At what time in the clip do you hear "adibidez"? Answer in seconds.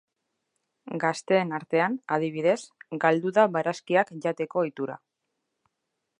2.17-2.57